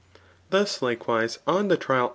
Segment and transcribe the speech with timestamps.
[0.49, 2.09] Thus, likewise, on the trial.